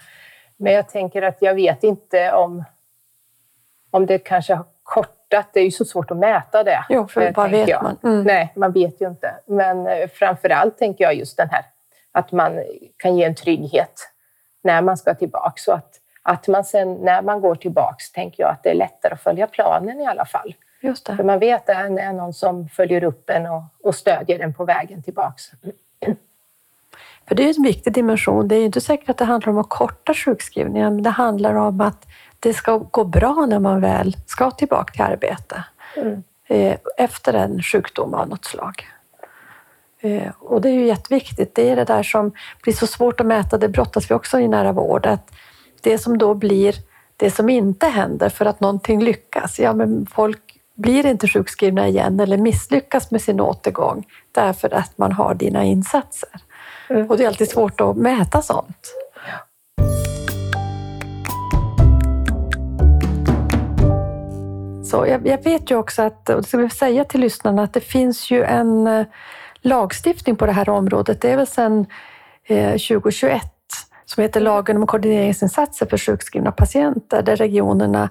[0.57, 2.65] Men jag tänker att jag vet inte om,
[3.91, 5.47] om det kanske har kortat.
[5.53, 6.85] Det är ju så svårt att mäta det.
[6.89, 7.83] Jo, för eh, vad tänker vet jag.
[7.83, 7.99] man?
[8.03, 8.23] Mm.
[8.23, 9.35] Nej, man vet ju inte.
[9.47, 11.65] Men eh, framför allt tänker jag just den här
[12.13, 12.65] att man
[12.97, 14.09] kan ge en trygghet
[14.63, 15.53] när man ska tillbaka.
[15.57, 19.13] Så att, att man sen när man går tillbaka tänker jag att det är lättare
[19.15, 20.55] att följa planen i alla fall.
[20.81, 21.17] Just det.
[21.17, 24.55] För man vet att det är någon som följer upp en och, och stödjer en
[24.55, 25.43] på vägen tillbaka.
[27.29, 28.49] För det är en viktig dimension.
[28.49, 31.81] Det är inte säkert att det handlar om att korta sjukskrivningen, men det handlar om
[31.81, 32.07] att
[32.41, 35.65] det ska gå bra när man väl ska tillbaka till arbete
[35.97, 36.23] Mm.
[36.47, 38.87] eh, efter en sjukdom av något slag.
[40.01, 41.55] Eh, Och det är ju jätteviktigt.
[41.55, 43.59] Det är det där som blir så svårt att mäta.
[43.59, 45.07] Det brottas vi också i nära vård.
[45.07, 45.31] Att
[45.83, 46.75] det som då blir
[47.17, 49.59] det som inte händer för att någonting lyckas.
[49.59, 55.13] Ja, men folk blir inte sjukskrivna igen eller misslyckas med sin återgång därför att man
[55.13, 56.31] har dina insatser.
[56.91, 57.11] Mm.
[57.11, 58.95] Och det är alltid svårt att mäta sånt.
[64.85, 67.73] Så jag, jag vet ju också att, och det ska vi säga till lyssnarna, att
[67.73, 69.07] det finns ju en eh,
[69.61, 71.21] lagstiftning på det här området.
[71.21, 71.87] Det är väl sedan
[72.45, 73.58] eh, 2021
[74.09, 78.11] som heter lagen om koordineringsinsatser för sjukskrivna patienter där regionerna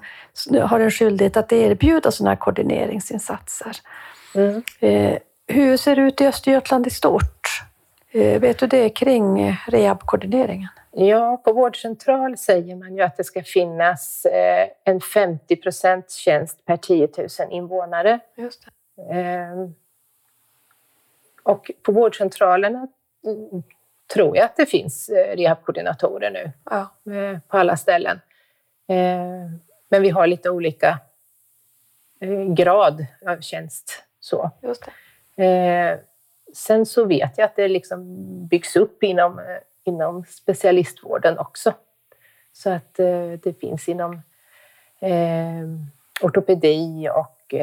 [0.62, 3.76] har en skyldighet att erbjuda sådana här koordineringsinsatser.
[4.34, 4.62] Mm.
[4.80, 7.62] Eh, hur ser det ut i Östergötland i stort?
[8.10, 10.68] Eh, vet du det kring rehabkoordineringen?
[10.92, 16.64] Ja, på vårdcentral säger man ju att det ska finnas eh, en 50 procents tjänst
[16.64, 18.20] per 10 000 invånare.
[18.36, 18.70] Just det.
[21.42, 22.88] Och på vårdcentralerna
[23.24, 23.62] mm,
[24.14, 27.12] tror jag att det finns eh, rehabkoordinatorer nu Ja.
[27.14, 28.20] eh, på alla ställen.
[28.86, 29.50] Eh,
[29.88, 30.98] men vi har lite olika
[32.54, 34.04] grad av tjänst.
[34.20, 34.50] Så.
[36.54, 38.04] Sen så vet jag att det liksom
[38.46, 39.40] byggs upp inom,
[39.84, 41.74] inom specialistvården också.
[42.52, 42.94] Så att
[43.42, 44.22] det finns inom
[46.22, 47.54] ortopedi och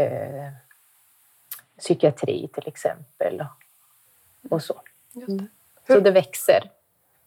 [1.80, 3.42] psykiatri till exempel.
[3.42, 4.82] Och, och så.
[5.14, 5.48] Just det.
[5.88, 6.72] Så det växer.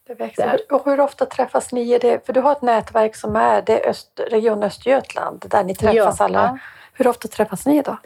[0.06, 0.60] Det växer.
[0.70, 1.94] Och hur ofta träffas ni?
[1.94, 2.26] i det?
[2.26, 6.24] För du har ett nätverk som är det Öst, Region Östergötland där ni träffas Ja.
[6.24, 6.58] alla.
[6.92, 7.96] Hur ofta träffas ni då?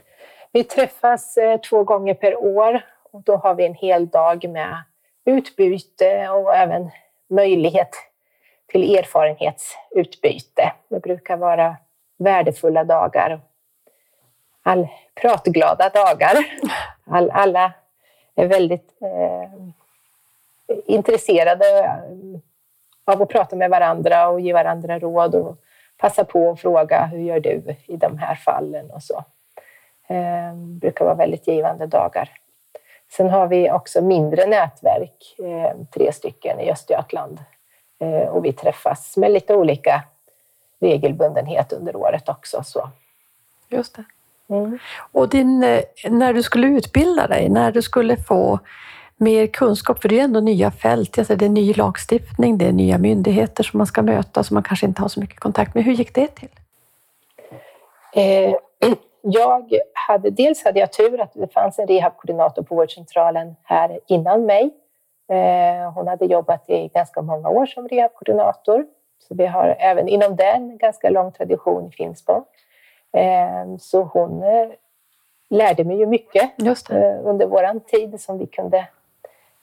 [0.52, 2.80] Vi träffas eh, två gånger per år
[3.12, 4.82] och då har vi en hel dag med
[5.24, 6.90] utbyte och även
[7.28, 7.90] möjlighet
[8.66, 10.72] till erfarenhetsutbyte.
[10.88, 11.76] Det brukar vara
[12.18, 13.40] värdefulla dagar.
[14.62, 16.36] All, pratglada dagar.
[17.10, 17.72] All, alla
[18.34, 19.50] är väldigt eh,
[20.86, 21.64] intresserade
[23.04, 25.56] av att prata med varandra och ge varandra råd och
[25.96, 29.24] passa på att fråga hur gör du i de här fallen och så.
[30.08, 32.30] Eh, brukar vara väldigt givande dagar.
[33.16, 37.38] Sen har vi också mindre nätverk, eh, tre stycken i Östergötland.
[38.00, 40.02] Eh, och vi träffas med lite olika
[40.80, 42.62] regelbundenhet under året också.
[42.64, 42.88] Så.
[43.68, 44.04] Just det.
[44.48, 44.78] Mm.
[45.12, 45.60] Och din,
[46.08, 48.58] när du skulle utbilda dig, när du skulle få
[49.22, 52.72] mer kunskap, för det är ändå nya fält, alltså det är ny lagstiftning, det är
[52.72, 55.84] nya myndigheter som man ska möta som man kanske inte har så mycket kontakt med.
[55.84, 56.48] Hur gick det till?
[58.14, 58.54] Eh,
[59.22, 64.46] jag hade, dels hade jag tur att det fanns en rehabkoordinator på vårdcentralen här innan
[64.46, 64.70] mig.
[65.28, 68.86] Eh, hon hade jobbat i ganska många år som rehabkoordinator.
[69.28, 72.44] Så vi har även inom den en ganska lång tradition i Finspång.
[73.12, 74.44] Eh, så hon
[75.50, 76.50] lärde mig ju mycket
[77.24, 78.86] under vår tid som vi kunde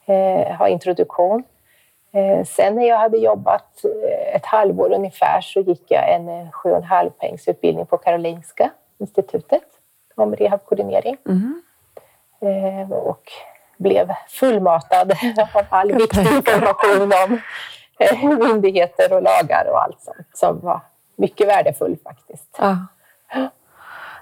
[0.10, 1.44] eh, ha introduktion.
[2.12, 6.52] Eh, sen när jag hade jobbat eh, ett halvår ungefär så gick jag en eh,
[6.52, 8.70] sju och en halv poängs utbildning på Karolinska
[9.00, 9.64] institutet
[10.16, 11.62] om rehabkoordinering Mm.
[12.42, 13.24] eh, och
[13.78, 15.12] blev fullmatad
[15.54, 17.40] av all viktig information om
[18.00, 20.82] eh, myndigheter och lagar och allt sånt som var
[21.16, 22.56] mycket värdefull faktiskt.
[22.60, 22.78] Ja.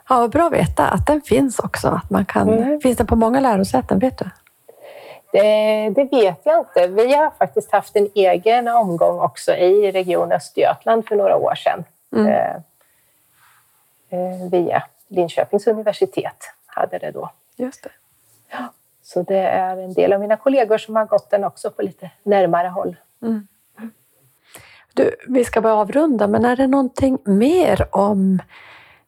[0.09, 1.87] Ja, vad bra att veta att den finns också.
[1.87, 2.79] Att man kan, Mm.
[2.81, 3.99] Finns den på många lärosäten?
[3.99, 4.25] Vet du?
[5.31, 6.87] Det, det vet jag inte.
[6.87, 11.83] Vi har faktiskt haft en egen omgång också i Region Östergötland för några år sedan.
[12.15, 12.27] Mm.
[12.27, 12.55] Eh,
[14.09, 17.29] eh, via Linköpings universitet hade det då.
[17.55, 17.89] Just det.
[19.03, 22.11] Så det är en del av mina kollegor som har gått den också på lite
[22.23, 22.95] närmare håll.
[24.93, 28.39] Du, vi ska börja avrunda, men är det någonting mer om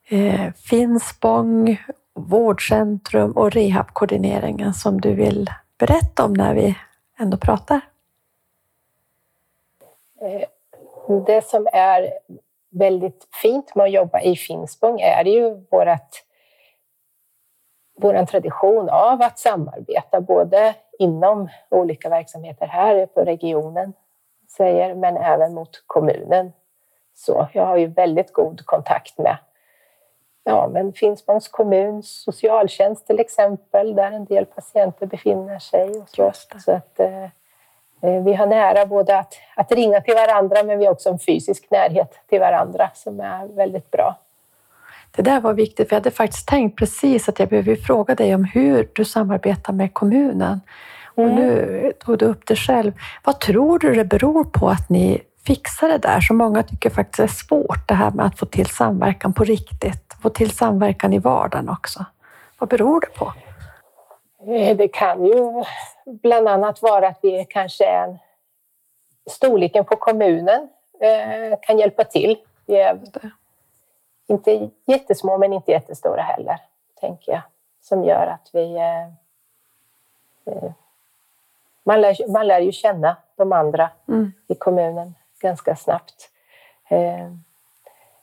[0.08, 1.82] eh, Finspång,
[2.14, 5.50] vårdcentrum och rehabkoordineringen som du vill
[5.80, 6.76] berätta om när vi
[7.18, 7.80] ändå pratar?
[10.20, 10.48] Eh,
[11.26, 12.12] det som är
[12.70, 16.24] väldigt fint med att jobba i Finspång är ju vårat,
[17.96, 23.92] vår tradition av att samarbeta både inom olika verksamheter här på regionen,
[24.56, 26.52] säger, men även mot kommunen.
[27.14, 29.36] Så jag har ju väldigt god kontakt med
[30.44, 35.88] ja, men Finspångs kommuns socialtjänst till exempel, där en del patienter befinner sig.
[35.90, 36.32] Och så.
[36.58, 37.26] Så att, eh,
[38.02, 41.18] Eh, vi har nära både att, att ringa till varandra men vi har också en
[41.18, 44.18] fysisk närhet till varandra som är väldigt bra.
[45.10, 48.34] Det där var viktigt, för jag hade faktiskt tänkt precis att jag behöver fråga dig
[48.34, 50.60] om hur du samarbetar med kommunen.
[51.14, 51.34] Och Mm.
[51.36, 52.92] nu tog du upp det själv.
[53.24, 57.20] Vad tror du det beror på att ni fixar det där som många tycker faktiskt
[57.20, 61.18] är svårt, det här med att få till samverkan på riktigt, få till samverkan i
[61.18, 62.04] vardagen också.
[62.58, 63.32] Vad beror det på?
[64.52, 65.64] Eh, Det kan ju
[66.04, 68.18] bland annat vara att vi kanske är en,
[69.30, 70.68] storleken på kommunen
[71.00, 72.38] eh, kan hjälpa till.
[72.66, 73.00] Vi är
[74.26, 76.58] inte jättesmå men inte jättestora heller,
[77.00, 77.40] tänker jag.
[77.82, 78.76] Som gör att vi...
[78.76, 79.08] eh,
[81.82, 84.32] Man lär, man lär ju känna de andra Mm.
[84.48, 86.30] i kommunen ganska snabbt.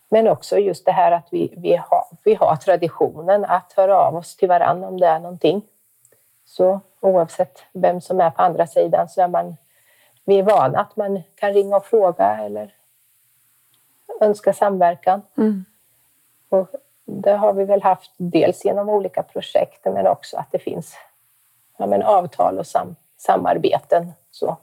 [0.09, 4.15] Men också just det här att vi, vi, har, vi har traditionen att höra av
[4.15, 5.61] oss till varandra om det är någonting.
[6.45, 9.57] Så oavsett vem som är på andra sidan så är man,
[10.25, 12.73] vi är vana att man kan ringa och fråga eller
[14.21, 15.21] önska samverkan.
[15.37, 15.65] Mm.
[16.49, 16.67] Och
[17.05, 20.95] det har vi väl haft dels genom olika projekt men också att det finns
[21.77, 24.13] ja, men avtal och sam, samarbeten.
[24.31, 24.57] Så.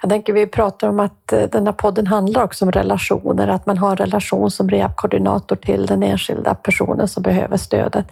[0.00, 3.66] Jag tänker vi pratar om att eh, den här podden handlar också om relationer, att
[3.66, 8.06] man har en relation som rehabkoordinator till den enskilda personen som behöver stödet.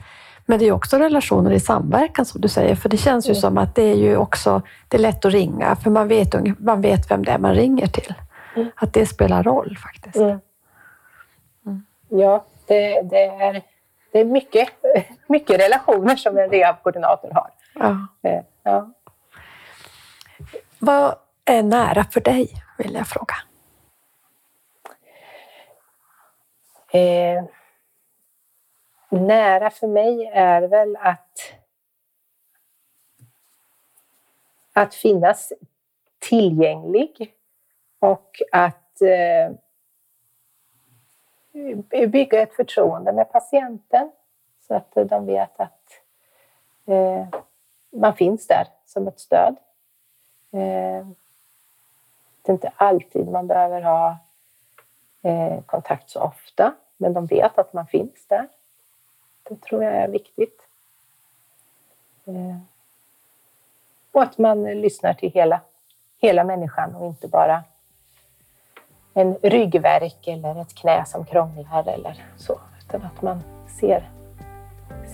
[0.46, 3.40] Men det är också relationer i samverkan som du säger, för det känns ju Mm.
[3.40, 6.80] som att det är ju också det är lätt att ringa, för man vet, man
[6.80, 8.14] vet vem det är man ringer till.
[8.56, 8.68] Mm.
[8.76, 10.16] Att det spelar roll faktiskt.
[10.16, 10.38] Mm.
[12.08, 13.62] Ja, det, det, är,
[14.12, 14.68] det är mycket,
[15.26, 17.50] mycket relationer som en rehabkoordinator har.
[17.74, 18.06] Ja.
[18.30, 18.90] Eh, Ja.
[20.78, 21.14] Vad
[21.48, 23.34] är nära för dig, vill jag fråga.
[26.92, 27.44] Eh,
[29.08, 31.38] nära för mig är väl att,
[34.72, 35.52] att finnas
[36.18, 37.34] tillgänglig
[37.98, 39.52] och att eh,
[42.08, 44.10] bygga ett förtroende med patienten
[44.66, 45.90] så att de vet att
[46.86, 47.26] eh,
[47.90, 49.56] man finns där som ett stöd.
[50.52, 51.06] Eh,
[52.48, 54.18] det är inte alltid man behöver ha
[55.22, 58.48] eh, kontakt så ofta, men de vet att man finns där.
[59.42, 60.60] Det tror jag är viktigt.
[62.24, 62.58] Eh,
[64.12, 65.60] och att man lyssnar till hela,
[66.20, 67.64] hela människan och inte bara
[69.14, 73.42] en ryggvärk eller ett knä som krånglar eller så, utan att man
[73.80, 74.10] ser,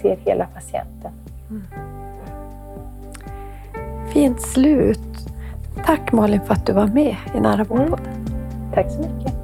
[0.02, 1.12] ser hela patienten.
[1.50, 1.66] Mm.
[4.12, 5.33] Fint slut.
[5.86, 8.06] Tack Malin för att du var med i Nära vårdpodden.
[8.06, 8.72] Mm.
[8.74, 9.43] Tack så mycket.